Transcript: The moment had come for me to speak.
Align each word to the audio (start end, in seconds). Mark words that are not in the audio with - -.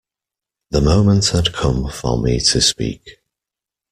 The 0.71 0.81
moment 0.81 1.27
had 1.27 1.53
come 1.53 1.87
for 1.91 2.19
me 2.19 2.39
to 2.39 2.59
speak. 2.59 3.19